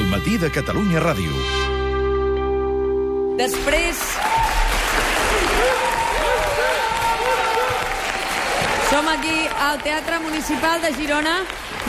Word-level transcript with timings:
El 0.00 0.06
matí 0.08 0.38
de 0.40 0.48
Catalunya 0.48 1.00
Ràdio. 1.04 1.28
Després... 3.36 3.98
Som 8.88 9.10
aquí 9.12 9.36
al 9.66 9.76
Teatre 9.84 10.22
Municipal 10.24 10.80
de 10.80 10.94
Girona 10.96 11.34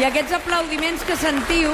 i 0.02 0.04
aquests 0.10 0.36
aplaudiments 0.42 1.08
que 1.08 1.16
sentiu 1.24 1.72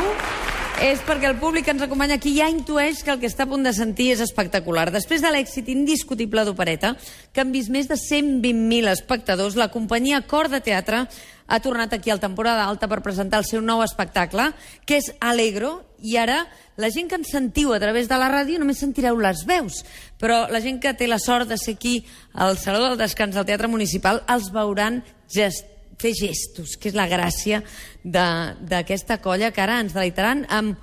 és 0.83 0.99
perquè 1.01 1.25
el 1.25 1.39
públic 1.41 1.65
que 1.65 1.73
ens 1.73 1.81
acompanya 1.81 2.17
aquí 2.19 2.35
ja 2.35 2.47
intueix 2.53 2.99
que 3.03 3.09
el 3.09 3.17
que 3.21 3.29
està 3.29 3.47
a 3.47 3.49
punt 3.49 3.63
de 3.65 3.71
sentir 3.73 4.11
és 4.13 4.19
espectacular. 4.21 4.91
Després 4.93 5.23
de 5.23 5.31
l'èxit 5.33 5.71
indiscutible 5.73 6.43
d'Opereta, 6.45 6.91
que 7.33 7.41
han 7.41 7.53
vist 7.53 7.71
més 7.73 7.89
de 7.89 7.97
120.000 7.97 8.91
espectadors, 8.91 9.57
la 9.57 9.71
companyia 9.73 10.21
Cor 10.29 10.51
de 10.53 10.61
Teatre 10.61 11.05
ha 11.47 11.59
tornat 11.63 11.95
aquí 11.95 12.11
al 12.13 12.21
temporada 12.21 12.67
alta 12.67 12.89
per 12.91 13.01
presentar 13.01 13.39
el 13.41 13.47
seu 13.49 13.63
nou 13.63 13.81
espectacle, 13.81 14.51
que 14.85 14.99
és 15.01 15.09
Alegro, 15.19 15.79
i 15.97 16.19
ara 16.21 16.43
la 16.77 16.91
gent 16.93 17.09
que 17.09 17.17
ens 17.17 17.31
sentiu 17.33 17.73
a 17.73 17.79
través 17.81 18.09
de 18.11 18.19
la 18.21 18.29
ràdio 18.29 18.59
només 18.61 18.77
sentireu 18.83 19.17
les 19.17 19.47
veus, 19.49 19.81
però 20.21 20.43
la 20.51 20.61
gent 20.61 20.77
que 20.83 20.93
té 20.93 21.07
la 21.09 21.17
sort 21.17 21.49
de 21.49 21.57
ser 21.57 21.73
aquí 21.79 22.03
al 22.33 22.59
Saló 22.61 22.83
del 22.85 22.99
Descans 23.01 23.33
del 23.33 23.49
Teatre 23.49 23.71
Municipal 23.71 24.21
els 24.29 24.51
veuran 24.53 25.01
gest 25.31 25.76
fer 25.97 26.13
gestos, 26.17 26.77
que 26.77 26.91
és 26.91 26.97
la 26.97 27.07
gràcia 27.09 27.63
d'aquesta 28.03 29.19
colla 29.23 29.51
que 29.51 29.63
ara 29.63 29.79
ens 29.81 29.95
deleitaran 29.97 30.45
amb 30.49 30.77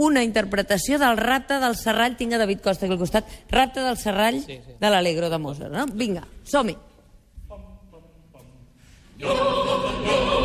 una 0.00 0.22
interpretació 0.24 0.98
del 0.98 1.18
rapte 1.20 1.58
del 1.60 1.76
Serrall. 1.76 2.16
Tinc 2.16 2.34
a 2.34 2.40
David 2.40 2.62
Costa 2.64 2.86
aquí 2.86 2.96
al 2.96 3.02
costat. 3.02 3.32
Rapte 3.50 3.84
del 3.84 3.98
Serrall 4.00 4.40
sí, 4.40 4.60
sí. 4.64 4.78
de 4.80 4.90
l'Alegro 4.90 5.28
de 5.28 5.38
Mozart. 5.38 5.74
No? 5.74 5.86
Vinga, 5.92 6.24
som-hi. 6.44 6.76
Yo, 9.20 9.28
yo, 9.28 10.39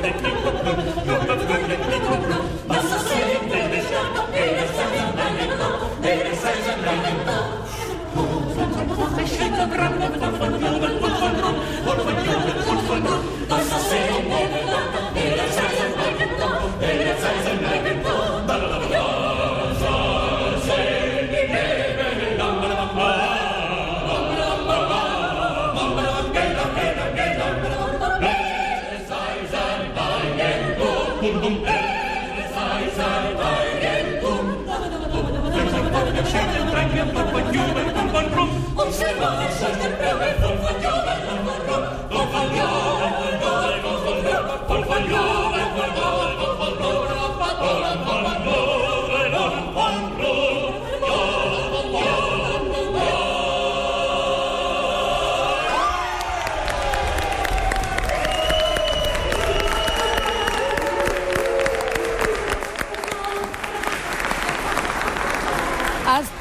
Thank 0.00 0.22
you. 0.26 0.31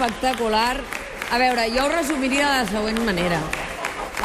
Espectacular. 0.01 1.00
A 1.31 1.37
veure, 1.39 1.63
jo 1.71 1.85
ho 1.85 1.91
resumiria 1.93 2.43
de 2.43 2.55
la 2.59 2.65
següent 2.67 2.97
manera. 3.07 3.37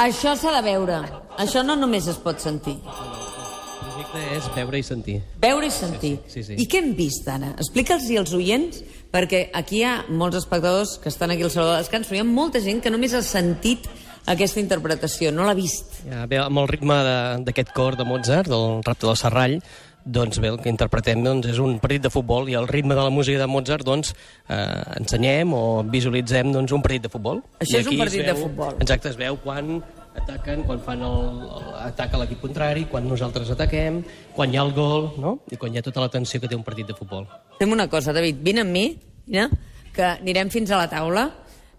Això 0.03 0.33
s'ha 0.34 0.50
de 0.56 0.62
veure. 0.67 0.97
Això 1.39 1.62
no 1.62 1.77
només 1.78 2.09
es 2.11 2.17
pot 2.19 2.43
sentir. 2.43 2.75
El 2.83 3.93
projecte 3.93 4.22
és 4.34 4.49
veure 4.56 4.81
i 4.81 4.83
sentir. 4.83 5.15
Veure 5.39 5.69
i 5.69 5.71
sentir. 5.71 6.16
Sí, 6.27 6.43
sí, 6.43 6.49
sí. 6.49 6.56
I 6.65 6.66
què 6.66 6.81
hem 6.83 6.91
vist 6.99 7.28
ara? 7.31 7.53
Explica'ls 7.62 8.09
als 8.19 8.34
oients, 8.34 8.83
perquè 9.15 9.45
aquí 9.55 9.84
hi 9.84 9.84
ha 9.87 9.95
molts 10.11 10.41
espectadors 10.43 10.97
que 10.99 11.12
estan 11.12 11.31
aquí 11.31 11.47
al 11.47 11.55
Saló 11.55 11.77
de 11.77 11.78
Descans, 11.84 12.11
però 12.11 12.19
hi 12.19 12.25
ha 12.25 12.27
molta 12.27 12.65
gent 12.65 12.83
que 12.83 12.91
només 12.91 13.15
ha 13.15 13.22
sentit 13.22 13.87
aquesta 14.27 14.59
interpretació, 14.59 15.31
no 15.31 15.47
l'ha 15.47 15.55
vist. 15.55 16.00
Ja, 16.11 16.27
bé, 16.27 16.43
amb 16.43 16.59
el 16.59 16.66
ritme 16.75 16.99
d'aquest 17.47 17.71
cor 17.77 17.95
de 17.95 18.09
Mozart, 18.09 18.50
del 18.50 18.83
rapte 18.83 19.06
del 19.06 19.21
Serrall, 19.22 19.61
doncs 20.06 20.39
bé, 20.39 20.49
el 20.55 20.61
que 20.62 20.71
interpretem 20.71 21.22
doncs, 21.25 21.49
és 21.50 21.59
un 21.62 21.81
partit 21.83 22.05
de 22.06 22.11
futbol 22.15 22.49
i 22.49 22.55
el 22.55 22.69
ritme 22.71 22.94
de 22.94 23.03
la 23.03 23.11
música 23.11 23.43
de 23.43 23.49
Mozart 23.50 23.84
doncs, 23.87 24.15
eh, 24.49 25.00
ensenyem 25.00 25.53
o 25.53 25.83
visualitzem 25.91 26.53
doncs, 26.55 26.72
un 26.72 26.83
partit 26.84 27.03
de 27.03 27.11
futbol. 27.11 27.43
Això 27.59 27.81
I 27.81 27.83
és 27.83 27.91
un 27.91 27.99
partit 27.99 28.22
veu, 28.22 28.28
de 28.31 28.41
futbol. 28.41 28.77
Exacte, 28.81 29.11
es 29.11 29.19
veu 29.19 29.39
quan 29.43 29.81
ataquen, 30.16 30.62
quan 30.65 30.81
fan 30.81 31.03
el, 31.05 31.41
el 31.59 31.72
ataca 31.89 32.21
l'equip 32.22 32.41
contrari, 32.41 32.87
quan 32.91 33.09
nosaltres 33.11 33.50
ataquem, 33.53 34.00
quan 34.37 34.55
hi 34.55 34.61
ha 34.61 34.65
el 34.65 34.72
gol, 34.77 35.11
no? 35.21 35.41
I 35.53 35.59
quan 35.61 35.75
hi 35.75 35.83
ha 35.83 35.84
tota 35.84 36.06
la 36.06 36.12
tensió 36.12 36.41
que 36.41 36.49
té 36.49 36.56
un 36.56 36.65
partit 36.65 36.89
de 36.89 36.97
futbol. 36.97 37.27
Fem 37.59 37.75
una 37.75 37.89
cosa, 37.93 38.15
David, 38.16 38.39
vine 38.47 38.62
amb 38.65 38.72
mi, 38.72 38.87
mira, 39.27 39.50
que 39.93 40.06
anirem 40.15 40.53
fins 40.55 40.71
a 40.71 40.81
la 40.81 40.89
taula. 40.93 41.28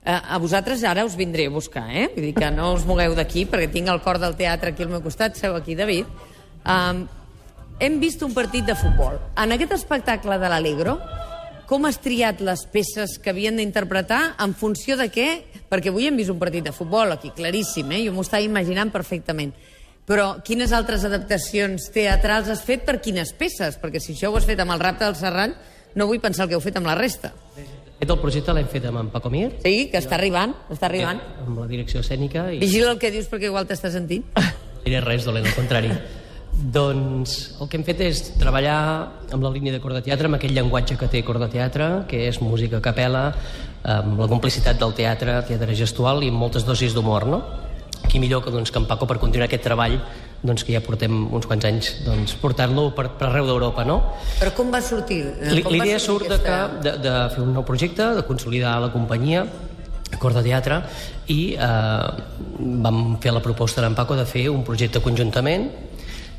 Eh, 0.04 0.14
a 0.14 0.38
vosaltres 0.40 0.84
ara 0.88 1.06
us 1.08 1.18
vindré 1.20 1.48
a 1.48 1.54
buscar, 1.54 1.88
eh? 1.90 2.10
Vull 2.14 2.30
dir 2.30 2.36
que 2.38 2.52
no 2.54 2.74
us 2.76 2.86
mogueu 2.88 3.16
d'aquí, 3.18 3.48
perquè 3.50 3.72
tinc 3.74 3.90
el 3.92 4.04
cor 4.06 4.22
del 4.22 4.38
teatre 4.40 4.76
aquí 4.76 4.86
al 4.86 4.94
meu 4.94 5.04
costat, 5.06 5.40
seu 5.40 5.56
aquí, 5.58 5.76
David. 5.76 6.06
Um, 6.68 7.08
hem 7.80 8.00
vist 8.02 8.24
un 8.26 8.34
partit 8.34 8.66
de 8.66 8.76
futbol. 8.76 9.20
En 9.38 9.54
aquest 9.54 9.74
espectacle 9.76 10.38
de 10.42 10.50
l'Alegro, 10.50 10.98
com 11.68 11.86
has 11.86 12.00
triat 12.02 12.42
les 12.42 12.64
peces 12.72 13.18
que 13.22 13.34
havien 13.34 13.58
d'interpretar 13.60 14.38
en 14.44 14.56
funció 14.58 14.98
de 14.98 15.10
què? 15.14 15.28
Perquè 15.70 15.92
avui 15.92 16.08
hem 16.08 16.18
vist 16.18 16.32
un 16.34 16.40
partit 16.42 16.66
de 16.66 16.74
futbol 16.74 17.12
aquí, 17.14 17.34
claríssim, 17.36 17.92
eh? 17.92 18.04
jo 18.08 18.14
m'ho 18.16 18.26
estava 18.26 18.46
imaginant 18.46 18.94
perfectament. 18.94 19.54
Però 20.08 20.38
quines 20.48 20.72
altres 20.72 21.04
adaptacions 21.04 21.90
teatrals 21.92 22.48
has 22.50 22.62
fet 22.64 22.86
per 22.88 23.02
quines 23.04 23.34
peces? 23.36 23.76
Perquè 23.82 24.00
si 24.00 24.16
això 24.16 24.32
ho 24.32 24.38
has 24.40 24.48
fet 24.48 24.62
amb 24.64 24.72
el 24.72 24.80
rapte 24.80 25.04
del 25.04 25.18
Serrall, 25.20 25.58
no 26.00 26.08
vull 26.08 26.22
pensar 26.24 26.46
el 26.46 26.54
que 26.54 26.56
heu 26.56 26.64
fet 26.64 26.80
amb 26.80 26.88
la 26.88 26.96
resta. 26.96 27.34
Aquest 27.98 28.14
el 28.14 28.22
projecte 28.22 28.54
l'hem 28.56 28.70
fet 28.72 28.86
amb 28.88 29.02
en 29.02 29.10
Paco 29.12 29.30
Mir. 29.34 29.50
Sí, 29.66 29.90
que 29.92 30.00
està 30.00 30.16
arribant, 30.16 30.54
està 30.72 30.88
arribant. 30.88 31.20
Amb 31.44 31.60
la 31.60 31.68
direcció 31.68 32.00
escènica. 32.00 32.46
I... 32.54 32.62
Vigila 32.64 32.94
el 32.94 33.02
que 33.02 33.12
dius 33.12 33.28
perquè 33.28 33.52
igual 33.52 33.68
t'està 33.68 33.92
sentint. 33.92 34.24
No 34.38 34.86
diré 34.86 35.04
res 35.04 35.28
dolent, 35.28 35.50
al 35.50 35.58
contrari. 35.58 35.92
Doncs 36.58 37.34
el 37.62 37.70
que 37.70 37.78
hem 37.78 37.84
fet 37.86 38.00
és 38.02 38.20
treballar 38.42 38.78
amb 39.36 39.44
la 39.46 39.52
línia 39.54 39.76
de 39.76 39.82
cor 39.82 39.94
de 39.94 40.02
teatre, 40.02 40.26
amb 40.26 40.40
aquell 40.40 40.56
llenguatge 40.56 40.98
que 40.98 41.10
té 41.12 41.22
cor 41.26 41.38
de 41.38 41.50
teatre, 41.54 41.90
que 42.10 42.24
és 42.26 42.40
música 42.42 42.80
a 42.80 42.84
capella, 42.84 43.28
amb 43.86 44.18
la 44.18 44.28
complicitat 44.32 44.80
del 44.82 44.96
teatre, 44.98 45.38
teatre 45.46 45.78
gestual 45.78 46.26
i 46.26 46.32
amb 46.34 46.42
moltes 46.42 46.66
dosis 46.66 46.98
d'humor, 46.98 47.28
no? 47.30 47.44
Qui 48.08 48.18
millor 48.24 48.42
que, 48.42 48.50
doncs, 48.54 48.72
que 48.74 48.82
en 48.82 48.88
Paco 48.90 49.06
per 49.06 49.20
continuar 49.22 49.46
aquest 49.46 49.68
treball 49.68 50.00
doncs, 50.42 50.64
que 50.66 50.74
ja 50.74 50.82
portem 50.82 51.14
uns 51.34 51.46
quants 51.50 51.66
anys 51.70 51.92
doncs, 52.06 52.34
portant-lo 52.42 52.90
per, 52.98 53.10
per 53.20 53.30
arreu 53.30 53.46
d'Europa, 53.52 53.86
no? 53.86 54.00
Però 54.42 54.54
com 54.58 54.74
va 54.74 54.82
sortir? 54.82 55.22
L'idea 55.54 56.02
surt 56.02 56.30
de, 56.32 56.42
que, 56.42 56.60
de, 56.82 56.98
de 57.06 57.16
fer 57.36 57.46
un 57.46 57.54
nou 57.54 57.66
projecte, 57.68 58.16
de 58.18 58.26
consolidar 58.26 58.80
la 58.82 58.90
companyia, 58.94 59.46
cor 60.18 60.34
de 60.34 60.42
teatre 60.46 60.80
i 61.34 61.42
eh, 61.60 62.08
vam 62.88 63.18
fer 63.22 63.34
la 63.36 63.44
proposta 63.44 63.84
d'en 63.84 63.98
Paco 63.98 64.16
de 64.16 64.24
fer 64.26 64.48
un 64.50 64.64
projecte 64.66 65.02
conjuntament 65.04 65.68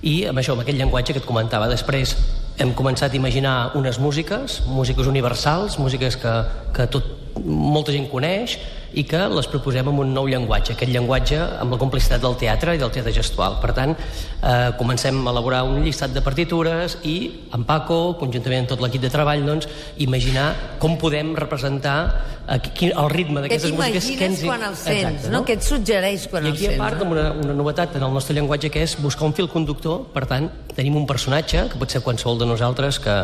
i 0.03 0.25
amb 0.31 0.39
això, 0.39 0.55
amb 0.55 0.63
aquest 0.63 0.79
llenguatge 0.79 1.15
que 1.15 1.23
et 1.23 1.29
comentava. 1.29 1.69
Després 1.71 2.15
hem 2.59 2.73
començat 2.75 3.13
a 3.13 3.19
imaginar 3.19 3.55
unes 3.79 3.99
músiques, 4.03 4.61
músiques 4.67 5.07
universals, 5.07 5.79
músiques 5.79 6.19
que, 6.19 6.35
que 6.75 6.87
tot, 6.91 7.07
molta 7.45 7.95
gent 7.95 8.09
coneix, 8.11 8.59
i 8.93 9.05
que 9.09 9.21
les 9.33 9.49
proposem 9.51 9.89
amb 9.91 10.01
un 10.05 10.15
nou 10.15 10.29
llenguatge, 10.31 10.75
aquest 10.75 10.93
llenguatge 10.93 11.39
amb 11.61 11.75
la 11.75 11.81
complicitat 11.81 12.23
del 12.23 12.39
teatre 12.41 12.75
i 12.77 12.81
del 12.81 12.93
teatre 12.95 13.13
gestual. 13.13 13.59
Per 13.63 13.73
tant, 13.77 13.95
eh, 13.95 14.71
comencem 14.79 15.21
a 15.27 15.31
elaborar 15.31 15.65
un 15.69 15.83
llistat 15.85 16.15
de 16.15 16.23
partitures 16.23 16.99
i 17.05 17.17
en 17.53 17.65
Paco, 17.65 18.17
conjuntament 18.19 18.65
amb 18.65 18.73
tot 18.75 18.81
l'equip 18.81 19.03
de 19.03 19.13
treball, 19.13 19.45
doncs, 19.45 19.69
imaginar 19.99 20.55
com 20.79 20.97
podem 20.99 21.35
representar 21.37 21.99
quin, 22.75 22.93
el 22.97 23.11
ritme 23.13 23.43
d'aquestes 23.45 23.75
músiques. 23.77 24.07
Que 24.07 24.17
t'imagines 24.17 24.45
quan 24.47 24.65
els 24.71 24.81
sents, 24.81 25.03
Exacte, 25.03 25.29
no? 25.29 25.39
no? 25.39 25.45
Què 25.45 25.57
et 25.59 25.67
suggereix 25.67 26.27
quan 26.33 26.47
I 26.47 26.53
els 26.53 26.57
sents? 26.57 26.65
I 26.65 26.73
aquí, 26.73 26.81
a 26.81 26.85
part, 26.85 27.03
no? 27.03 27.11
una, 27.13 27.27
una 27.45 27.57
novetat 27.59 27.99
en 27.99 28.07
el 28.07 28.15
nostre 28.15 28.37
llenguatge 28.39 28.71
que 28.73 28.85
és 28.87 28.97
buscar 29.03 29.29
un 29.29 29.37
fil 29.37 29.51
conductor, 29.53 30.07
per 30.15 30.25
tant, 30.31 30.49
tenim 30.73 30.97
un 30.97 31.05
personatge, 31.11 31.67
que 31.73 31.81
pot 31.81 31.93
ser 31.93 32.01
qualsevol 32.07 32.41
de 32.41 32.49
nosaltres, 32.49 33.01
que, 33.05 33.17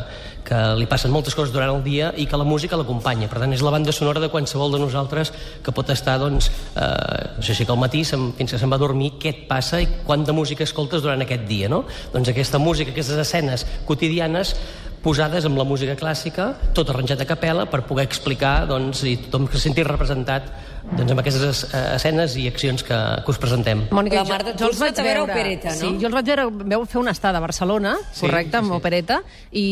que 0.45 0.61
li 0.77 0.89
passen 0.91 1.15
moltes 1.15 1.37
coses 1.39 1.55
durant 1.55 1.73
el 1.73 1.83
dia 1.87 2.13
i 2.21 2.29
que 2.29 2.41
la 2.41 2.47
música 2.49 2.77
l'acompanya. 2.77 3.31
Per 3.33 3.41
tant, 3.41 3.55
és 3.57 3.65
la 3.65 3.73
banda 3.73 3.95
sonora 3.97 4.21
de 4.21 4.29
qualsevol 4.33 4.77
de 4.77 4.83
nosaltres 4.83 5.33
que 5.63 5.75
pot 5.75 5.91
estar, 5.95 6.19
doncs, 6.19 6.51
eh, 6.75 7.41
això 7.41 7.55
sí 7.55 7.67
que 7.67 7.73
al 7.73 7.81
matí 7.81 8.05
se'm, 8.05 8.33
fins 8.39 8.55
que 8.55 8.59
se'n 8.59 8.73
va 8.73 8.79
a 8.81 8.85
dormir, 8.85 9.15
què 9.21 9.35
et 9.35 9.45
passa 9.51 9.81
i 9.83 9.89
quanta 10.07 10.33
música 10.33 10.65
escoltes 10.65 11.03
durant 11.05 11.23
aquest 11.23 11.47
dia, 11.49 11.69
no? 11.69 11.85
Doncs 12.13 12.33
aquesta 12.33 12.59
música, 12.59 12.95
aquestes 12.95 13.21
escenes 13.27 13.67
quotidianes 13.87 14.57
posades 15.05 15.45
amb 15.45 15.59
la 15.61 15.67
música 15.69 15.97
clàssica, 16.01 16.55
tot 16.77 16.89
arranjat 16.89 17.21
a 17.21 17.27
capella, 17.29 17.67
per 17.69 17.83
poder 17.85 18.07
explicar 18.09 18.63
doncs, 18.71 19.05
i 19.05 19.19
tothom 19.27 19.51
que 19.51 19.59
se 19.59 19.69
senti 19.69 19.85
representat 19.85 20.49
doncs, 20.85 21.13
amb 21.13 21.21
aquestes 21.21 21.61
eh, 21.67 21.83
escenes 21.97 22.37
i 22.41 22.47
accions 22.49 22.85
que, 22.85 22.97
que 23.25 23.33
us 23.33 23.41
presentem. 23.41 23.85
Mònica, 23.95 24.23
la 24.23 24.31
Marta, 24.31 24.55
jo, 24.55 24.65
jo 24.65 24.71
els 24.73 24.81
vaig 24.81 25.01
veure 25.05 25.25
opereta, 25.27 25.73
no? 25.73 25.81
Sí, 25.81 25.91
jo 26.01 26.09
els 26.09 26.17
vaig 26.17 26.31
veure, 26.33 26.47
veu 26.73 26.87
fer 26.89 27.01
una 27.03 27.13
estada 27.17 27.41
a 27.41 27.45
Barcelona, 27.45 27.95
sí, 28.11 28.25
correcte, 28.25 28.61
amb 28.61 28.71
sí, 28.71 28.73
sí. 28.73 28.81
opereta, 28.81 29.21
i 29.53 29.67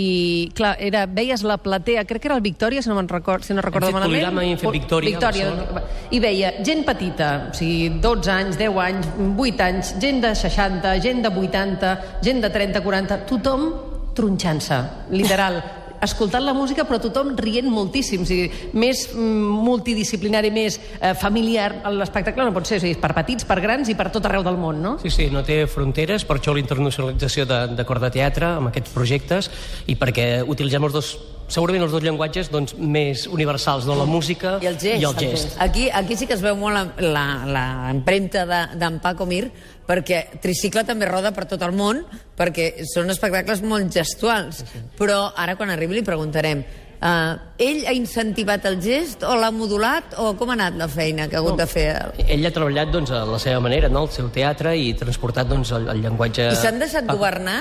clar, 0.57 0.75
era, 0.85 1.07
veies 1.09 1.45
la 1.49 1.57
platea, 1.65 2.05
crec 2.09 2.25
que 2.25 2.33
era 2.33 2.37
el 2.37 2.45
Victòria, 2.45 2.85
si 2.85 2.93
no 2.93 2.99
me'n 3.01 3.09
record, 3.13 3.49
si 3.49 3.57
no 3.57 3.65
recordo 3.65 3.89
hem 3.89 3.99
malament. 4.01 4.43
Hem 4.43 4.61
fet 4.61 4.77
Victòria, 4.77 5.17
Victòria 5.17 5.33
Victòria 5.53 5.72
i 6.11 6.21
veia 6.23 6.55
gent 6.65 6.85
petita, 6.89 7.31
o 7.51 7.55
sigui, 7.57 8.01
12 8.03 8.33
anys, 8.33 8.59
10 8.61 8.81
anys, 8.87 9.13
8 9.37 9.69
anys, 9.69 9.95
gent 10.03 10.23
de 10.25 10.35
60, 10.39 10.97
gent 11.05 11.23
de 11.25 11.35
80, 11.45 11.95
gent 12.25 12.43
de 12.45 12.51
30, 12.51 12.83
40, 12.83 13.23
tothom 13.31 13.71
tronxant-se, 14.17 14.83
literal 15.11 15.63
escoltant 16.03 16.43
la 16.45 16.53
música, 16.53 16.85
però 16.85 16.99
tothom 17.01 17.33
rient 17.39 17.69
moltíssim. 17.71 18.25
O 18.27 18.29
sigui, 18.29 18.49
més 18.75 19.05
mm, 19.15 19.59
multidisciplinari, 19.63 20.51
més 20.55 20.79
eh, 20.99 21.13
familiar, 21.19 21.71
l'espectacle 21.95 22.45
no 22.45 22.55
pot 22.55 22.69
ser. 22.69 22.81
O 22.81 22.85
sigui, 22.85 22.99
per 23.01 23.13
petits, 23.17 23.47
per 23.49 23.61
grans 23.63 23.91
i 23.93 23.97
per 23.99 24.11
tot 24.15 24.27
arreu 24.29 24.45
del 24.47 24.59
món, 24.61 24.83
no? 24.83 24.97
Sí, 25.03 25.13
sí, 25.15 25.29
no 25.33 25.45
té 25.47 25.63
fronteres, 25.71 26.27
per 26.29 26.41
això 26.41 26.55
la 26.57 26.63
internacionalització 26.63 27.47
de, 27.49 27.61
de 27.79 27.87
cor 27.89 28.03
de 28.03 28.11
teatre 28.15 28.57
amb 28.59 28.73
aquests 28.73 28.95
projectes 28.95 29.51
i 29.87 29.97
perquè 29.99 30.43
utilitzem 30.43 30.91
els 30.91 30.99
dos 30.99 31.15
segurament 31.53 31.85
els 31.87 31.93
dos 31.95 32.05
llenguatges 32.05 32.51
doncs, 32.53 32.75
més 32.79 33.27
universals, 33.31 33.87
no? 33.89 33.97
la 33.99 34.09
música 34.09 34.57
i 34.63 34.71
el 34.71 34.79
gest. 34.81 35.03
I 35.03 35.09
el 35.09 35.19
gest. 35.19 35.57
Aquí, 35.63 35.89
aquí 35.93 36.17
sí 36.17 36.29
que 36.29 36.37
es 36.39 36.45
veu 36.45 36.57
molt 36.59 37.01
l'empremta 37.03 38.47
d'en 38.49 38.79
de, 38.81 38.93
Paco 39.03 39.27
Mir, 39.29 39.45
perquè 39.89 40.25
Tricicle 40.43 40.87
també 40.89 41.09
roda 41.11 41.35
per 41.37 41.47
tot 41.51 41.63
el 41.67 41.75
món, 41.77 42.05
perquè 42.39 42.87
són 42.93 43.13
espectacles 43.13 43.65
molt 43.67 43.93
gestuals. 43.93 44.65
Però 44.99 45.27
ara, 45.37 45.59
quan 45.61 45.75
arribi, 45.75 46.01
li 46.01 46.07
preguntarem 46.07 46.65
Uh, 47.03 47.35
ell 47.59 47.81
ha 47.91 47.93
incentivat 47.99 48.63
el 48.71 48.77
gest 48.79 49.25
o 49.27 49.33
l'ha 49.35 49.49
modulat 49.51 50.13
o 50.23 50.29
com 50.39 50.53
ha 50.53 50.55
anat 50.55 50.77
la 50.79 50.87
feina 50.87 51.25
que 51.27 51.35
ha 51.35 51.41
hagut 51.41 51.57
no, 51.57 51.59
de 51.59 51.67
fer? 51.67 51.87
Ell 52.31 52.47
ha 52.47 52.53
treballat 52.55 52.93
doncs, 52.95 53.11
a 53.11 53.25
la 53.27 53.41
seva 53.43 53.59
manera, 53.65 53.91
no? 53.91 54.05
el 54.07 54.13
seu 54.15 54.29
teatre, 54.31 54.77
i 54.79 54.93
transportat 55.01 55.51
doncs, 55.51 55.73
el, 55.75 55.89
el 55.91 56.05
llenguatge... 56.05 56.53
I 56.55 56.61
s'han 56.61 56.79
deixat 56.79 57.11
governar? 57.11 57.59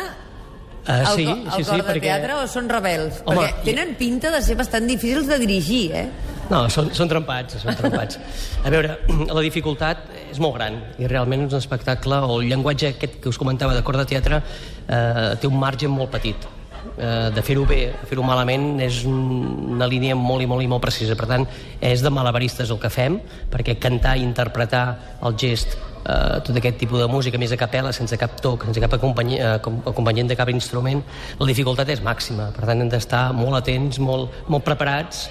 Uh, 0.81 0.91
el, 0.91 1.07
sí, 1.13 1.25
el 1.29 1.51
sí, 1.51 1.63
cor 1.63 1.75
sí, 1.75 1.77
de 1.77 1.85
perquè... 1.85 2.03
teatre 2.07 2.35
o 2.41 2.45
són 2.49 2.69
rebels? 2.71 3.19
Home, 3.25 3.43
perquè 3.43 3.65
tenen 3.67 3.91
pinta 3.99 4.31
de 4.33 4.39
ser 4.41 4.55
bastant 4.57 4.87
difícils 4.89 5.27
de 5.29 5.37
dirigir, 5.43 5.83
eh? 5.93 6.07
No, 6.49 6.63
són, 6.73 6.89
són 6.97 7.11
trempats, 7.11 7.59
són 7.61 7.77
trempats. 7.77 8.17
A 8.65 8.71
veure, 8.73 8.97
la 9.37 9.43
dificultat 9.45 10.09
és 10.31 10.39
molt 10.41 10.57
gran 10.57 10.79
i 10.99 11.09
realment 11.11 11.45
és 11.45 11.53
un 11.53 11.61
espectacle, 11.61 12.23
o 12.25 12.39
el 12.39 12.49
llenguatge 12.49 12.95
aquest 12.95 13.21
que 13.21 13.29
us 13.29 13.39
comentava 13.39 13.77
de 13.77 13.85
cor 13.85 13.99
de 14.01 14.07
teatre, 14.09 14.41
eh, 14.87 15.29
té 15.37 15.47
un 15.47 15.61
marge 15.61 15.91
molt 15.91 16.11
petit. 16.17 16.49
Eh, 16.97 17.29
de 17.29 17.43
fer-ho 17.45 17.63
bé, 17.69 17.91
fer-ho 18.09 18.25
malament, 18.25 18.73
és 18.81 19.03
una 19.05 19.85
línia 19.87 20.17
molt 20.17 20.41
i 20.41 20.49
molt 20.49 20.65
i 20.65 20.69
molt 20.71 20.81
precisa. 20.83 21.15
Per 21.19 21.29
tant, 21.29 21.45
és 21.77 22.01
de 22.01 22.09
malabaristes 22.09 22.73
el 22.73 22.81
que 22.81 22.89
fem, 22.89 23.19
perquè 23.53 23.77
cantar 23.79 24.17
i 24.17 24.25
interpretar 24.25 24.85
el 25.21 25.37
gest 25.37 25.77
eh, 26.05 26.39
tot 26.45 26.55
aquest 26.57 26.77
tipus 26.81 26.99
de 26.99 27.07
música 27.11 27.37
més 27.41 27.51
a 27.51 27.59
capella, 27.59 27.93
sense 27.93 28.17
cap 28.17 28.39
toc, 28.41 28.65
sense 28.69 28.81
cap 28.83 28.93
acompanyi, 28.97 29.39
eh, 29.39 29.53
acompanyant 29.91 30.27
de 30.31 30.35
cap 30.39 30.49
instrument, 30.49 31.03
la 31.39 31.47
dificultat 31.47 31.89
és 31.89 32.01
màxima. 32.01 32.51
Per 32.55 32.65
tant, 32.65 32.81
hem 32.81 32.89
d'estar 32.89 33.31
molt 33.33 33.61
atents, 33.61 33.99
molt, 33.99 34.43
molt 34.47 34.67
preparats 34.67 35.29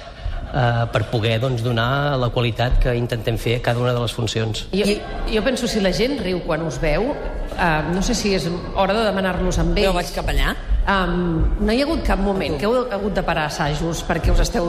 eh, 0.54 0.86
per 0.92 1.04
poder 1.10 1.38
doncs, 1.42 1.62
donar 1.64 2.16
la 2.20 2.30
qualitat 2.34 2.80
que 2.82 2.94
intentem 2.98 3.38
fer 3.38 3.58
a 3.58 3.62
cada 3.70 3.82
una 3.82 3.94
de 3.96 4.02
les 4.02 4.14
funcions. 4.14 4.66
Jo, 4.74 4.88
jo 5.30 5.44
penso, 5.46 5.68
si 5.70 5.82
la 5.82 5.92
gent 5.96 6.18
riu 6.24 6.42
quan 6.46 6.66
us 6.66 6.80
veu, 6.82 7.12
eh, 7.56 7.82
no 7.94 8.02
sé 8.02 8.14
si 8.14 8.34
és 8.34 8.48
hora 8.74 8.96
de 8.96 9.06
demanar-los 9.10 9.62
amb 9.62 9.76
ells... 9.76 9.88
Jo 9.90 9.96
vaig 9.96 10.12
cap 10.14 10.34
allà. 10.34 10.56
Um, 10.80 11.44
no 11.60 11.74
hi 11.74 11.82
ha 11.82 11.84
hagut 11.84 12.00
cap 12.06 12.18
moment 12.24 12.54
que 12.58 12.64
heu 12.64 12.86
hagut 12.90 13.12
de 13.14 13.22
parar 13.22 13.44
assajos 13.50 14.00
perquè 14.08 14.32
us 14.32 14.40
esteu 14.46 14.64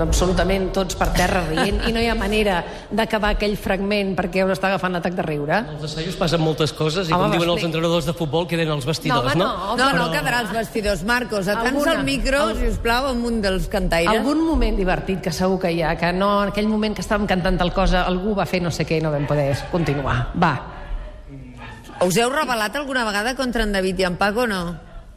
absolutament 0.00 0.70
tots 0.72 0.96
per 0.96 1.10
terra 1.12 1.42
rient 1.44 1.82
i 1.86 1.92
no 1.92 2.00
hi 2.00 2.08
ha 2.08 2.14
manera 2.16 2.62
d'acabar 2.88 3.34
aquell 3.36 3.52
fragment 3.60 4.14
perquè 4.16 4.46
us 4.46 4.54
està 4.54 4.70
agafant 4.70 4.96
l'atac 4.96 5.12
de 5.18 5.26
riure? 5.26 5.58
Els 5.74 5.84
assajos 5.90 6.16
passen 6.18 6.40
moltes 6.40 6.72
coses 6.72 7.10
i 7.10 7.12
home, 7.12 7.28
com 7.28 7.36
diuen 7.36 7.52
els 7.52 7.66
entrenadors 7.68 8.08
de 8.08 8.14
futbol 8.16 8.48
queden 8.48 8.72
els 8.72 8.88
vestidors, 8.88 9.36
no? 9.36 9.44
No, 9.44 9.76
no, 9.76 9.90
no, 9.92 10.06
no 10.06 10.08
quedarà 10.14 10.40
els 10.46 10.54
vestidors. 10.56 11.04
Marcos, 11.04 11.52
atans 11.52 11.86
el 11.92 12.00
micro, 12.08 12.46
si 12.56 12.72
us 12.72 12.80
plau, 12.82 13.10
amb 13.12 13.28
un 13.28 13.42
dels 13.44 13.68
cantaires. 13.70 14.16
Algun 14.16 14.40
moment 14.48 14.80
divertit 14.80 15.11
que 15.20 15.32
segur 15.34 15.58
que 15.60 15.72
hi 15.72 15.82
ha, 15.82 15.96
que 15.98 16.12
no, 16.16 16.30
en 16.44 16.52
aquell 16.52 16.68
moment 16.70 16.94
que 16.96 17.02
estàvem 17.04 17.26
cantant 17.28 17.58
tal 17.60 17.72
cosa, 17.74 18.06
algú 18.08 18.36
va 18.38 18.46
fer 18.48 18.62
no 18.62 18.70
sé 18.70 18.86
què 18.88 19.00
i 19.00 19.04
no 19.04 19.12
vam 19.12 19.26
poder 19.28 19.50
continuar. 19.72 20.32
Va. 20.40 20.52
Us 22.02 22.16
heu 22.18 22.32
revelat 22.32 22.76
alguna 22.76 23.04
vegada 23.06 23.36
contra 23.38 23.66
en 23.66 23.72
David 23.72 24.00
i 24.00 24.08
en 24.08 24.16
Paco 24.16 24.42
o 24.42 24.46
no? 24.50 24.62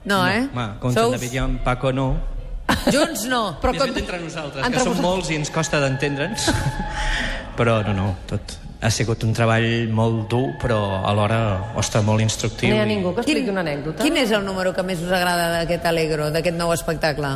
No, 0.05 0.19
no 0.19 0.27
eh? 0.27 0.43
Ma, 0.53 0.75
contra 0.79 1.05
Sous... 1.05 1.15
David 1.17 1.33
i 1.33 1.41
en 1.41 1.57
Paco 1.65 1.93
no. 1.93 2.09
Junts 2.91 3.25
no. 3.29 3.57
Però 3.61 3.73
contra... 3.77 4.01
entre 4.01 4.19
nosaltres, 4.21 4.65
entre 4.65 4.83
que 4.83 4.85
som 4.85 5.01
molts 5.01 5.31
i 5.33 5.39
ens 5.39 5.49
costa 5.53 5.81
d'entendre'ns. 5.81 6.51
però 7.57 7.79
no, 7.87 7.95
no, 7.97 8.11
tot 8.29 8.59
ha 8.85 8.91
sigut 8.93 9.23
un 9.25 9.33
treball 9.33 9.89
molt 9.95 10.27
dur, 10.29 10.51
però 10.61 11.01
alhora, 11.09 11.39
ostres, 11.79 12.05
molt 12.05 12.21
instructiu. 12.21 12.69
No 12.69 12.77
hi 12.77 12.83
ha 12.83 12.89
ningú 12.89 13.15
que 13.15 13.23
expliqui 13.23 13.49
una 13.53 13.63
anècdota? 13.65 14.03
Quin 14.05 14.19
és 14.21 14.33
el 14.35 14.45
número 14.45 14.75
que 14.77 14.85
més 14.85 15.01
us 15.01 15.13
agrada 15.13 15.49
d'aquest 15.55 15.87
Alegro, 15.89 16.29
d'aquest 16.33 16.57
nou 16.59 16.73
espectacle? 16.75 17.31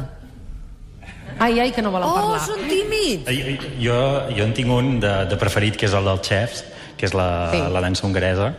Ai, 1.40 1.60
ai, 1.64 1.72
que 1.72 1.82
no 1.82 1.92
volen 1.94 2.10
oh, 2.10 2.16
parlar. 2.16 2.40
Oh, 2.40 2.46
són 2.52 2.68
tímids! 2.68 3.30
Jo, 3.80 4.00
jo 4.36 4.46
en 4.46 4.56
tinc 4.56 4.72
un 4.76 4.98
de, 5.00 5.14
de 5.32 5.40
preferit, 5.40 5.78
que 5.80 5.88
és 5.88 5.96
el 5.96 6.08
dels 6.10 6.28
xefs, 6.28 6.64
que 7.00 7.08
és 7.08 7.16
la, 7.16 7.30
sí. 7.54 7.62
la 7.72 7.84
dansa 7.84 8.06
hongaresa 8.08 8.54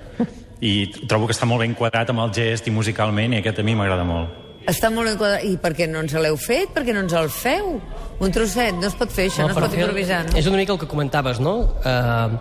i 0.60 0.72
trobo 1.08 1.28
que 1.28 1.36
està 1.36 1.48
molt 1.48 1.64
ben 1.64 1.74
quadrat 1.76 2.12
amb 2.12 2.24
el 2.24 2.32
gest 2.36 2.68
i 2.68 2.72
musicalment, 2.74 3.36
i 3.36 3.40
aquest 3.40 3.60
a 3.60 3.64
mi 3.66 3.76
m'agrada 3.76 4.04
molt. 4.08 4.36
Està 4.68 4.90
molt 4.92 5.08
ben 5.08 5.16
quadrat. 5.20 5.44
I 5.48 5.56
per 5.60 5.72
què 5.76 5.88
no 5.88 6.02
ens 6.04 6.14
l'heu 6.16 6.36
fet? 6.40 6.72
Per 6.74 6.84
què 6.84 6.94
no 6.96 7.04
ens 7.04 7.16
el 7.16 7.30
feu? 7.32 7.78
Un 8.20 8.32
trosset, 8.34 8.76
no 8.76 8.88
es 8.90 8.96
pot 8.96 9.12
fer 9.12 9.30
això, 9.30 9.46
no, 9.46 9.54
no 9.54 9.56
es 9.56 9.64
pot 9.64 9.76
improvisar, 9.76 10.24
no? 10.28 10.36
És 10.40 10.48
una 10.48 10.60
mica 10.60 10.76
el 10.76 10.80
que 10.82 10.88
comentaves, 10.88 11.40
no? 11.40 11.54
Uh, 11.80 12.36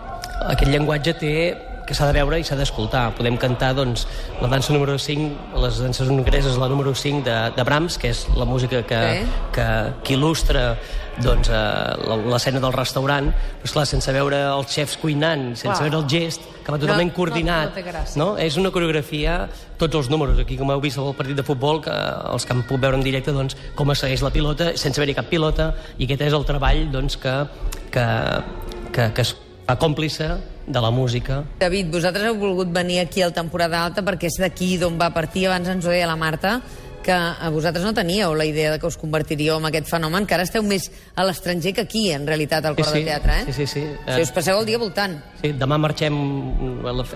aquest 0.52 0.68
llenguatge 0.72 1.16
té 1.20 1.34
que 1.90 1.98
s'ha 1.98 2.06
de 2.06 2.14
veure 2.14 2.38
i 2.38 2.46
s'ha 2.46 2.54
d'escoltar. 2.58 3.08
Podem 3.18 3.34
cantar 3.40 3.72
doncs, 3.74 4.06
la 4.38 4.48
dansa 4.52 4.72
número 4.76 4.94
5, 4.94 5.58
les 5.58 5.82
danses 5.82 6.08
hongareses, 6.08 6.58
la 6.60 6.68
número 6.70 6.94
5 6.94 7.24
de, 7.26 7.36
de 7.56 7.66
Brahms, 7.66 7.98
que 7.98 8.12
és 8.14 8.24
la 8.38 8.46
música 8.46 8.84
que, 8.86 9.00
sí. 9.10 9.24
que, 9.56 9.68
que 10.06 10.14
il·lustra 10.14 10.68
doncs, 11.20 11.50
eh, 11.50 12.20
l'escena 12.30 12.62
del 12.62 12.72
restaurant, 12.76 13.32
però 13.32 13.66
esclar, 13.66 13.84
sense 13.90 14.14
veure 14.14 14.38
els 14.52 14.70
xefs 14.70 14.94
cuinant, 15.02 15.50
sense 15.58 15.82
veure 15.82 15.98
el 15.98 16.06
gest, 16.08 16.46
que 16.62 16.70
va 16.70 16.78
totalment 16.78 17.10
no, 17.10 17.16
coordinat. 17.16 17.74
No, 17.74 17.96
no, 17.96 18.04
no? 18.22 18.28
És 18.40 18.56
una 18.60 18.70
coreografia, 18.70 19.40
tots 19.80 19.98
els 19.98 20.12
números, 20.12 20.38
aquí 20.40 20.56
com 20.60 20.70
heu 20.70 20.80
vist 20.84 21.02
el 21.02 21.10
partit 21.18 21.42
de 21.42 21.46
futbol, 21.46 21.82
que 21.84 21.96
els 22.30 22.46
que 22.46 22.54
han 22.54 22.62
pogut 22.68 22.86
veure 22.86 23.00
en 23.00 23.04
directe, 23.04 23.34
doncs, 23.34 23.58
com 23.74 23.90
es 23.90 24.06
segueix 24.06 24.22
la 24.22 24.30
pilota, 24.34 24.72
sense 24.78 25.02
haver-hi 25.02 25.18
cap 25.18 25.28
pilota, 25.32 25.72
i 25.98 26.06
aquest 26.06 26.28
és 26.30 26.38
el 26.38 26.46
treball 26.48 26.86
doncs, 26.94 27.18
que, 27.18 27.36
que, 27.90 28.06
que, 28.94 29.10
que 29.10 29.26
es 29.26 29.34
fa 29.66 29.76
còmplice 29.82 30.32
de 30.72 30.80
la 30.80 30.90
música. 30.90 31.42
David, 31.60 31.90
vosaltres 31.92 32.30
heu 32.30 32.38
volgut 32.38 32.70
venir 32.72 33.00
aquí 33.02 33.22
al 33.22 33.34
Temporada 33.34 33.84
Alta 33.84 34.04
perquè 34.06 34.30
és 34.30 34.38
d'aquí 34.40 34.76
d'on 34.80 34.98
va 35.00 35.10
partir, 35.14 35.48
abans 35.48 35.68
ens 35.68 35.86
ho 35.86 35.92
deia 35.92 36.08
la 36.08 36.18
Marta, 36.20 36.60
que 37.02 37.12
a 37.12 37.48
vosaltres 37.48 37.84
no 37.84 37.94
teníeu 37.96 38.34
la 38.34 38.44
idea 38.44 38.72
de 38.72 38.78
que 38.78 38.86
us 38.86 38.98
convertiríeu 39.00 39.56
en 39.56 39.66
aquest 39.70 39.88
fenomen, 39.88 40.26
que 40.28 40.36
ara 40.36 40.44
esteu 40.44 40.62
més 40.62 40.90
a 41.16 41.24
l'estranger 41.24 41.72
que 41.76 41.86
aquí, 41.86 42.10
en 42.12 42.26
realitat, 42.28 42.64
al 42.64 42.76
cor 42.76 42.86
sí, 42.86 42.92
sí, 42.92 42.98
de 43.00 43.08
teatre, 43.08 43.38
eh? 43.40 43.44
Sí, 43.46 43.54
sí, 43.56 43.66
sí. 43.66 43.84
Si 44.04 44.20
us 44.26 44.32
passeu 44.36 44.60
el 44.60 44.68
dia 44.68 44.78
voltant. 44.78 45.16
Sí, 45.40 45.54
demà 45.56 45.80
marxem, 45.80 46.18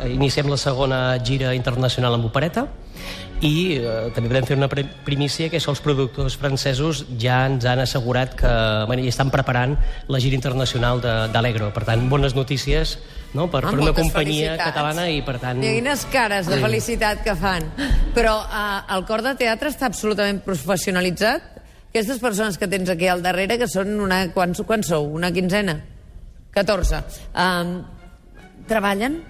iniciem 0.09 0.49
la 0.49 0.59
segona 0.61 1.03
gira 1.25 1.53
internacional 1.57 2.17
amb 2.17 2.31
opereta, 2.31 2.67
i 3.45 3.77
eh, 3.77 4.09
també 4.15 4.31
podem 4.31 4.47
fer 4.49 4.57
una 4.57 4.71
primícia 5.05 5.51
que 5.53 5.59
és 5.59 5.67
que 5.67 5.73
els 5.73 5.83
productors 5.85 6.39
francesos 6.41 7.05
ja 7.21 7.43
ens 7.51 7.67
han 7.69 7.83
assegurat 7.83 8.33
que 8.39 8.53
bueno, 8.89 9.05
estan 9.05 9.33
preparant 9.35 9.77
la 10.09 10.21
gira 10.23 10.39
internacional 10.39 11.03
d'Alegro. 11.03 11.73
Per 11.75 11.85
tant, 11.85 12.09
bones 12.09 12.37
notícies 12.39 12.97
no? 13.35 13.49
per, 13.51 13.65
Ah, 13.65 13.71
per 13.71 13.81
una 13.81 13.93
companyia 13.93 14.55
felicitats. 14.55 14.65
catalana 14.71 15.09
i, 15.11 15.21
per 15.27 15.37
tant... 15.43 15.59
Mira 15.61 15.75
quines 15.77 16.05
cares 16.13 16.47
de 16.51 16.59
felicitat 16.63 17.23
que 17.27 17.35
fan. 17.39 17.67
Però 18.15 18.37
uh, 18.47 18.85
el 18.97 19.05
cor 19.09 19.23
de 19.27 19.35
teatre 19.41 19.69
està 19.73 19.87
absolutament 19.91 20.41
professionalitzat? 20.47 21.51
Aquestes 21.95 22.19
persones 22.19 22.59
que 22.59 22.67
tens 22.67 22.91
aquí 22.91 23.07
al 23.07 23.23
darrere, 23.23 23.59
que 23.59 23.69
són 23.71 23.93
una... 24.03 24.25
Quants, 24.35 24.63
quants 24.67 24.89
sou? 24.91 25.07
Una 25.15 25.31
quinzena? 25.35 25.77
14. 26.55 27.03
Um, 27.35 27.77
treballen? 28.71 29.21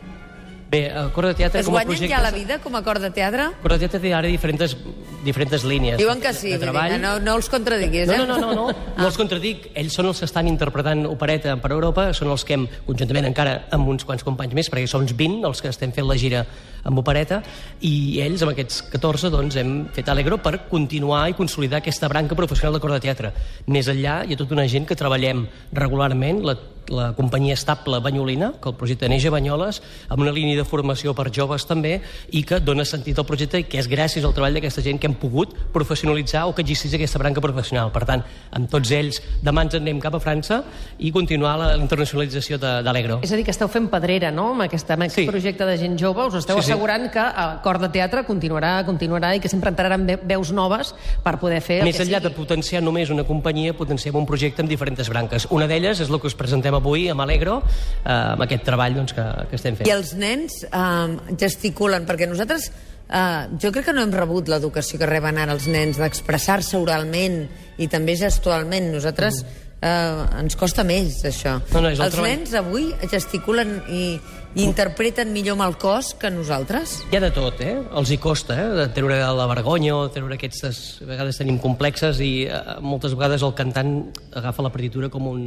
Bé, 0.75 0.89
el 0.91 1.13
Cor 1.15 1.29
de 1.29 1.35
Teatre 1.39 1.61
Es 1.63 1.69
com 1.69 1.77
a 1.77 1.85
guanyen 1.85 1.93
projecte... 1.93 2.11
ja 2.11 2.21
la 2.25 2.33
vida 2.35 2.59
com 2.59 2.75
a 2.75 2.81
cor 2.83 2.99
de 2.99 3.13
teatre? 3.15 3.45
El 3.53 3.63
Cor 3.63 3.77
de 3.77 3.79
Teatre 3.85 4.01
té 4.03 4.11
ara 4.17 4.27
diferents, 4.27 4.75
diferents 5.23 5.67
línies 5.71 6.01
Diuen 6.01 6.19
que 6.23 6.33
sí, 6.35 6.51
de 6.51 6.59
treball. 6.65 6.97
no, 6.99 7.13
no 7.23 7.37
els 7.39 7.49
contradiguis, 7.53 8.09
No, 8.11 8.17
eh? 8.17 8.25
no, 8.27 8.27
no, 8.27 8.39
no, 8.41 8.67
no, 8.73 8.95
no 8.99 9.07
els 9.07 9.19
contradic. 9.21 9.69
Ells 9.79 9.95
són 9.95 10.11
els 10.11 10.19
que 10.19 10.27
estan 10.27 10.51
interpretant 10.51 11.05
opereta 11.07 11.55
per 11.63 11.71
Europa, 11.77 12.09
són 12.17 12.33
els 12.35 12.43
que 12.49 12.59
hem, 12.59 12.67
conjuntament 12.89 13.31
encara 13.31 13.55
amb 13.77 13.93
uns 13.95 14.03
quants 14.09 14.27
companys 14.27 14.59
més, 14.59 14.73
perquè 14.73 14.91
som 14.91 15.07
20 15.07 15.47
els 15.47 15.63
que 15.63 15.71
estem 15.71 15.95
fent 15.95 16.11
la 16.11 16.19
gira 16.19 16.43
amb 16.85 16.99
opereta, 16.99 17.39
i 17.87 18.19
ells, 18.27 18.43
amb 18.43 18.57
aquests 18.57 18.83
14, 18.91 19.31
doncs, 19.31 19.57
hem 19.61 19.75
fet 19.95 20.11
Alegro 20.11 20.41
per 20.43 20.57
continuar 20.69 21.29
i 21.31 21.39
consolidar 21.39 21.85
aquesta 21.85 22.11
branca 22.11 22.35
professional 22.35 22.75
de 22.75 22.83
cor 22.83 22.93
de 22.93 23.03
teatre. 23.05 23.31
Més 23.71 23.87
enllà, 23.89 24.25
hi 24.27 24.35
ha 24.35 24.43
tota 24.43 24.59
una 24.59 24.67
gent 24.67 24.91
que 24.91 24.99
treballem 24.99 25.47
regularment, 25.73 26.43
la, 26.45 26.59
la 26.89 27.13
companyia 27.15 27.55
estable 27.55 27.99
Banyolina, 28.01 28.53
que 28.61 28.69
el 28.69 28.75
projecte 28.77 29.09
neix 29.09 29.25
a 29.27 29.31
Banyoles, 29.31 29.81
amb 30.09 30.21
una 30.23 30.33
línia 30.33 30.57
de 30.57 30.65
formació 30.65 31.15
per 31.15 31.31
joves 31.33 31.67
també, 31.67 32.01
i 32.33 32.43
que 32.45 32.61
dona 32.61 32.85
sentit 32.85 33.19
al 33.19 33.27
projecte 33.27 33.59
i 33.59 33.65
que 33.65 33.79
és 33.79 33.89
gràcies 33.89 34.25
al 34.25 34.35
treball 34.35 34.55
d'aquesta 34.55 34.83
gent 34.83 34.99
que 35.01 35.07
hem 35.07 35.15
pogut 35.15 35.55
professionalitzar 35.73 36.47
o 36.49 36.55
que 36.55 36.63
existeix 36.63 36.95
aquesta 36.95 37.19
branca 37.19 37.41
professional. 37.41 37.91
Per 37.93 38.05
tant, 38.05 38.25
amb 38.53 38.69
tots 38.71 38.91
ells, 38.91 39.21
demà 39.43 39.63
ens 39.65 39.75
en 39.75 39.83
anem 39.85 40.01
cap 40.01 40.15
a 40.15 40.21
França 40.21 40.63
i 40.99 41.11
continuar 41.13 41.57
la 41.59 41.77
internacionalització 41.77 42.59
de- 42.59 42.83
d'Alegro. 42.83 43.21
És 43.23 43.33
a 43.33 43.37
dir, 43.37 43.45
que 43.45 43.51
esteu 43.53 43.69
fent 43.69 43.89
pedrera, 43.89 44.31
no?, 44.31 44.51
amb 44.53 44.63
aquest, 44.63 44.91
amb 44.91 45.03
aquest 45.03 45.21
Sí. 45.21 45.27
projecte 45.27 45.65
de 45.65 45.77
gent 45.79 45.99
jove. 46.01 46.27
Us 46.27 46.35
esteu 46.35 46.57
Sí, 46.57 46.63
sí. 46.67 46.73
assegurant 46.73 47.11
que 47.11 47.19
el 47.21 47.61
cor 47.63 47.79
de 47.79 47.89
teatre 47.89 48.25
continuarà, 48.25 48.85
continuarà 48.85 49.35
i 49.37 49.41
que 49.41 49.49
sempre 49.49 49.71
entraran 49.71 50.07
ve- 50.07 50.19
veus 50.23 50.53
noves 50.53 50.95
per 51.23 51.39
poder 51.39 51.61
fer 51.61 51.83
Més 51.85 51.99
enllà 52.01 52.21
de 52.21 52.29
sigui. 52.29 52.35
potenciar 52.37 52.83
només 52.83 53.11
una 53.11 53.25
companyia, 53.25 53.73
potenciem 53.77 54.15
un 54.17 54.27
projecte 54.27 54.63
amb 54.63 54.69
diferents 54.71 55.09
branques. 55.09 55.47
Una 55.51 55.67
d'elles 55.67 56.01
és 56.01 56.09
el 56.11 56.21
que 56.21 56.27
us 56.27 56.35
presentem 56.35 56.74
avui 56.79 57.09
amb 57.13 57.25
Alegro, 57.25 57.61
eh, 57.65 58.09
amb 58.15 58.45
aquest 58.47 58.67
treball 58.67 58.97
doncs, 59.01 59.15
que, 59.17 59.29
que 59.51 59.61
estem 59.61 59.79
fent. 59.79 59.89
I 59.91 59.95
els 59.97 60.15
nens 60.19 60.63
eh, 60.71 61.37
gesticulen, 61.47 62.09
perquè 62.09 62.31
nosaltres... 62.31 62.71
Eh, 63.05 63.59
jo 63.61 63.71
crec 63.73 63.91
que 63.91 63.93
no 63.97 64.05
hem 64.05 64.15
rebut 64.15 64.49
l'educació 64.49 64.99
que 65.01 65.09
reben 65.09 65.37
ara 65.39 65.53
els 65.53 65.69
nens 65.69 66.01
d'expressar-se 66.01 66.81
oralment 66.81 67.45
i 67.77 67.89
també 67.93 68.17
gestualment. 68.17 68.89
Nosaltres 68.95 69.43
eh, 69.85 70.41
ens 70.41 70.57
costa 70.57 70.85
més, 70.89 71.21
això. 71.29 71.59
No, 71.75 71.83
no, 71.85 71.93
els 71.93 72.01
treball. 72.01 72.31
nens 72.31 72.55
avui 72.57 72.89
gesticulen 73.13 73.77
i, 73.93 74.07
i 74.55 74.65
interpreten 74.65 75.33
millor 75.35 75.59
amb 75.59 75.67
el 75.69 75.77
cos 75.83 76.15
que 76.19 76.33
nosaltres? 76.33 76.97
Hi 77.13 77.21
ha 77.21 77.23
de 77.27 77.33
tot, 77.35 77.61
eh? 77.61 77.77
Els 78.01 78.15
hi 78.15 78.19
costa, 78.23 78.57
eh? 78.57 78.67
De 78.81 78.89
treure 78.97 79.21
la 79.37 79.49
vergonya 79.51 79.97
o 79.99 80.09
treure 80.15 80.39
aquestes... 80.39 80.83
A 81.05 81.11
vegades 81.13 81.39
tenim 81.43 81.61
complexes 81.63 82.23
i 82.25 82.33
eh, 82.49 82.65
moltes 82.81 83.17
vegades 83.19 83.45
el 83.45 83.55
cantant 83.59 83.97
agafa 84.33 84.65
la 84.65 84.73
partitura 84.73 85.13
com, 85.13 85.29
un, 85.29 85.45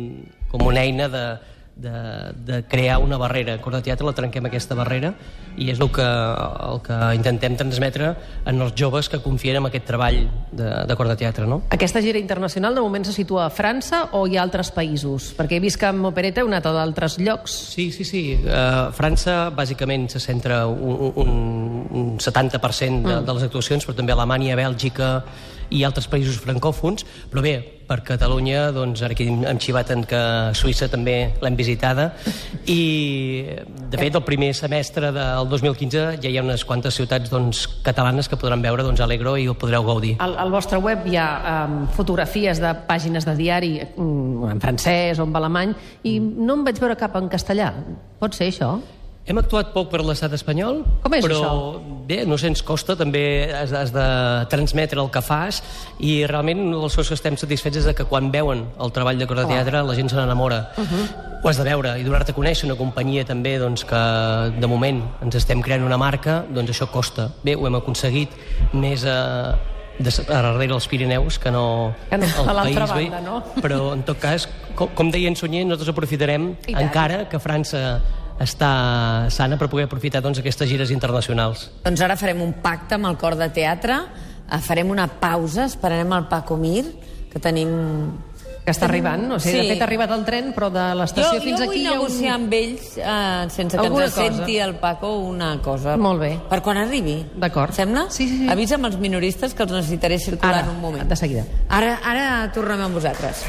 com 0.51 0.67
una 0.69 0.85
eina 0.85 1.09
de, 1.09 1.25
de, 1.77 2.33
de 2.45 2.63
crear 2.65 2.97
una 2.99 3.17
barrera. 3.17 3.57
Cor 3.61 3.75
de 3.75 3.81
teatre 3.85 4.05
la 4.07 4.13
trenquem 4.17 4.47
aquesta 4.49 4.75
barrera 4.77 5.13
i 5.57 5.69
és 5.71 5.79
el 5.81 5.89
que, 5.93 6.05
el 6.05 6.81
que 6.85 6.97
intentem 7.17 7.57
transmetre 7.57 8.11
en 8.45 8.61
els 8.61 8.75
joves 8.77 9.09
que 9.09 9.19
confien 9.23 9.57
en 9.59 9.69
aquest 9.69 9.87
treball 9.89 10.19
de, 10.51 10.69
de 10.89 10.97
cor 10.97 11.09
de 11.09 11.17
teatre, 11.17 11.47
no? 11.49 11.63
Aquesta 11.73 12.01
gira 12.05 12.21
internacional 12.21 12.77
de 12.77 12.83
moment 12.85 13.07
se 13.07 13.15
situa 13.15 13.47
a 13.47 13.49
França 13.53 14.03
o 14.17 14.25
hi 14.27 14.37
ha 14.37 14.45
altres 14.45 14.71
països? 14.75 15.31
Perquè 15.37 15.57
he 15.57 15.63
vist 15.63 15.79
que 15.81 15.89
amb 15.89 16.09
Opereta 16.09 16.43
heu 16.43 16.49
anat 16.51 16.69
a 16.69 16.75
d'altres 16.77 17.17
llocs. 17.21 17.57
Sí, 17.73 17.89
sí, 17.95 18.05
sí. 18.07 18.23
Uh, 18.43 18.89
França, 18.97 19.47
bàsicament, 19.55 20.09
se 20.13 20.21
centra 20.23 20.65
un, 20.69 21.11
un, 21.23 21.35
un 21.89 22.09
70% 22.21 23.05
de, 23.05 23.21
de 23.25 23.37
les 23.37 23.47
actuacions, 23.49 23.85
però 23.85 23.97
també 23.97 24.13
Alemanya, 24.17 24.57
Bèlgica 24.57 25.11
i 25.69 25.83
altres 25.87 26.07
països 26.11 26.39
francòfons. 26.43 27.05
Però 27.31 27.43
bé, 27.43 27.57
per 27.87 28.01
Catalunya, 28.03 28.67
doncs, 28.75 29.01
ara 29.05 29.15
aquí 29.15 29.25
hem 29.27 29.59
xivat 29.63 29.93
en 29.95 30.03
que 30.07 30.19
Suïssa 30.57 30.89
també 30.91 31.15
l'hem 31.41 31.55
visitada 31.55 32.09
i, 32.67 33.47
de 33.63 33.99
fet, 33.99 34.17
el 34.17 34.25
primer 34.27 34.51
semestre 34.57 35.13
del 35.15 35.47
2015 35.53 36.03
ja 36.23 36.31
hi 36.31 36.37
ha 36.37 36.43
unes 36.43 36.65
quantes 36.67 36.99
ciutats 36.99 37.31
doncs, 37.31 37.63
catalanes 37.85 38.27
que 38.27 38.39
podran 38.39 38.63
veure 38.65 38.83
doncs, 38.83 39.01
Alegro 39.03 39.37
i 39.39 39.47
ho 39.47 39.55
podreu 39.55 39.87
gaudir. 39.87 40.17
Al, 40.23 40.35
al 40.41 40.51
vostre 40.51 40.81
web 40.83 41.07
hi 41.07 41.15
ha 41.19 41.29
um, 41.53 41.79
fotografies 41.95 42.59
de 42.63 42.73
pàgines 42.89 43.27
de 43.27 43.37
diari 43.39 43.73
um, 43.95 44.43
en 44.51 44.61
francès 44.63 45.23
o 45.23 45.27
en 45.27 45.39
alemany 45.39 45.73
i 46.03 46.17
no 46.19 46.59
en 46.59 46.67
vaig 46.67 46.83
veure 46.83 46.99
cap 46.99 47.15
en 47.19 47.31
castellà. 47.31 47.71
Pot 48.19 48.35
ser 48.35 48.51
això? 48.51 48.75
Hem 49.27 49.41
actuat 49.41 49.73
poc 49.75 49.89
per 49.91 49.99
l'estat 50.07 50.31
espanyol, 50.37 50.85
Com 51.03 51.15
és 51.17 51.25
però 51.25 51.37
això? 51.41 51.55
bé, 52.07 52.21
no 52.23 52.37
sé, 52.39 52.47
ens 52.47 52.61
costa, 52.63 52.95
també 52.95 53.51
has, 53.51 53.73
has 53.75 53.91
de 53.91 54.05
transmetre 54.47 55.01
el 55.03 55.09
que 55.11 55.19
fas 55.19 55.59
i 55.99 56.21
realment 56.31 56.61
coses 56.79 57.09
que 57.11 57.17
estem 57.17 57.35
satisfets 57.35 57.81
és 57.81 57.89
de 57.89 57.93
que 57.97 58.05
quan 58.07 58.29
veuen 58.31 58.63
el 58.79 58.93
treball 58.95 59.19
de 59.19 59.27
cor 59.27 59.41
de 59.41 59.47
teatre 59.49 59.81
la 59.83 59.95
gent 59.97 60.07
se 60.13 60.15
n'enamora. 60.15 60.69
Uh 60.77 60.83
-huh. 60.83 61.07
Ho 61.43 61.49
has 61.49 61.57
de 61.57 61.63
veure 61.63 61.99
i 61.99 62.03
donar-te 62.03 62.31
a 62.31 62.35
conèixer 62.35 62.65
una 62.71 62.75
companyia 62.75 63.25
també 63.25 63.59
doncs, 63.59 63.83
que 63.83 64.01
de 64.59 64.67
moment 64.67 65.03
ens 65.21 65.35
estem 65.35 65.61
creant 65.61 65.83
una 65.83 65.97
marca, 65.97 66.45
doncs 66.49 66.71
això 66.71 66.87
costa. 66.87 67.29
Bé, 67.43 67.55
ho 67.55 67.67
hem 67.67 67.75
aconseguit 67.75 68.29
més 68.71 69.03
a, 69.03 69.57
de, 69.99 70.09
a 70.09 70.41
darrere 70.41 70.73
els 70.73 70.87
Pirineus 70.87 71.37
que 71.37 71.51
no, 71.51 71.93
Que 72.09 72.17
no, 72.17 72.25
al 72.39 72.49
a 72.49 72.53
l'altra 72.53 72.87
país 72.87 73.11
banda, 73.11 73.29
no? 73.29 73.43
Però, 73.61 73.93
en 73.93 74.03
tot 74.03 74.19
cas, 74.19 74.47
com, 74.73 74.87
com 74.95 75.11
deia 75.11 75.27
en 75.27 75.35
Sunyer, 75.35 75.65
nosaltres 75.65 75.89
aprofitarem 75.89 76.55
encara 76.67 77.27
que 77.27 77.39
França 77.39 78.01
està 78.39 79.29
sana 79.33 79.57
per 79.57 79.67
poder 79.69 79.85
aprofitar 79.87 80.21
doncs, 80.21 80.39
aquestes 80.39 80.69
gires 80.69 80.91
internacionals. 80.91 81.71
Doncs 81.83 82.01
ara 82.05 82.15
farem 82.19 82.41
un 82.45 82.53
pacte 82.61 82.95
amb 82.95 83.09
el 83.09 83.17
cor 83.17 83.35
de 83.35 83.49
teatre, 83.49 83.97
eh, 84.51 84.59
farem 84.61 84.89
una 84.93 85.07
pausa, 85.07 85.65
esperarem 85.65 86.11
el 86.13 86.27
Paco 86.27 86.57
Mir, 86.57 86.85
que 87.31 87.39
tenim... 87.39 87.69
Que 88.67 88.73
està 88.75 88.83
arribant. 88.89 89.21
O 89.31 89.37
sigui, 89.39 89.61
Sí. 89.61 89.63
de 89.63 89.73
fet, 89.75 89.81
ha 89.81 89.85
arribat 89.85 90.11
el 90.11 90.25
tren, 90.27 90.49
però 90.53 90.67
de 90.69 90.81
l'estació 90.99 91.37
Jo, 91.37 91.41
fins 91.41 91.61
jo 91.61 91.69
aquí 91.69 91.77
vull 91.77 91.77
hi 91.79 91.85
ha 91.87 91.91
un... 91.93 92.01
negociar 92.01 92.33
amb 92.35 92.53
ells 92.57 92.97
eh, 92.97 93.45
sense 93.47 93.77
que 93.77 93.85
Alguna 93.85 94.09
ens 94.09 94.13
cosa. 94.17 94.25
senti 94.35 94.57
el 94.59 94.75
Paco 94.75 95.11
una 95.23 95.53
cosa. 95.63 95.95
Molt 95.95 96.19
bé. 96.19 96.33
Per 96.49 96.59
quan 96.61 96.75
arribi. 96.81 97.15
D'acord. 97.39 97.71
Sembla? 97.71 98.09
Sí, 98.11 98.27
sí, 98.27 98.41
sí. 98.43 98.49
Avisa'm 98.51 98.83
els 98.91 98.99
minoristes 98.99 99.53
que 99.55 99.63
els 99.63 99.71
necessitaré 99.71 100.19
circular 100.19 100.53
Ara, 100.53 100.65
en 100.67 100.75
un 100.75 100.81
moment. 100.81 101.07
de 101.07 101.15
seguida. 101.15 101.45
Ara, 101.69 102.01
ara 102.03 102.51
tornem 102.51 102.81
amb 102.89 102.99
vosaltres. 102.99 103.45